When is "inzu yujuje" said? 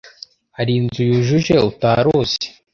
0.79-1.55